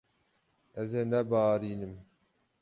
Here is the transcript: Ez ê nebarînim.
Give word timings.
Ez 0.81 0.89
ê 1.01 1.03
nebarînim. 1.11 1.93